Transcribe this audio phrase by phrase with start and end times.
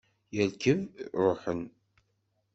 [0.35, 0.81] Yerkeb,
[1.23, 1.61] ruḥen.